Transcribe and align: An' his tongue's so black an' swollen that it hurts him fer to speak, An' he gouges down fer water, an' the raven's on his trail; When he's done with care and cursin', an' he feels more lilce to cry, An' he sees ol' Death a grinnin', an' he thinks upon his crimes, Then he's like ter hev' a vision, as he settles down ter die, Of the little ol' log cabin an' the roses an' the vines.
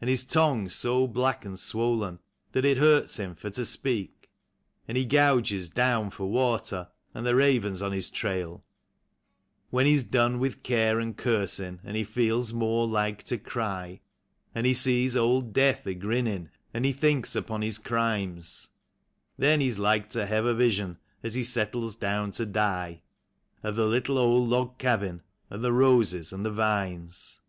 An' 0.00 0.06
his 0.06 0.22
tongue's 0.22 0.76
so 0.76 1.08
black 1.08 1.44
an' 1.44 1.56
swollen 1.56 2.20
that 2.52 2.64
it 2.64 2.76
hurts 2.76 3.16
him 3.16 3.34
fer 3.34 3.50
to 3.50 3.64
speak, 3.64 4.30
An' 4.86 4.94
he 4.94 5.04
gouges 5.04 5.68
down 5.68 6.10
fer 6.10 6.22
water, 6.22 6.86
an' 7.16 7.24
the 7.24 7.34
raven's 7.34 7.82
on 7.82 7.90
his 7.90 8.08
trail; 8.08 8.64
When 9.70 9.86
he's 9.86 10.04
done 10.04 10.38
with 10.38 10.62
care 10.62 11.00
and 11.00 11.16
cursin', 11.16 11.80
an' 11.82 11.96
he 11.96 12.04
feels 12.04 12.52
more 12.52 12.86
lilce 12.86 13.24
to 13.24 13.38
cry, 13.38 13.98
An' 14.54 14.66
he 14.66 14.72
sees 14.72 15.16
ol' 15.16 15.40
Death 15.40 15.84
a 15.84 15.94
grinnin', 15.94 16.50
an' 16.72 16.84
he 16.84 16.92
thinks 16.92 17.34
upon 17.34 17.62
his 17.62 17.78
crimes, 17.78 18.68
Then 19.36 19.60
he's 19.60 19.80
like 19.80 20.10
ter 20.10 20.26
hev' 20.26 20.46
a 20.46 20.54
vision, 20.54 20.98
as 21.24 21.34
he 21.34 21.42
settles 21.42 21.96
down 21.96 22.30
ter 22.30 22.44
die, 22.44 23.02
Of 23.64 23.74
the 23.74 23.86
little 23.86 24.16
ol' 24.16 24.46
log 24.46 24.78
cabin 24.78 25.22
an' 25.50 25.60
the 25.62 25.72
roses 25.72 26.32
an' 26.32 26.44
the 26.44 26.52
vines. 26.52 27.40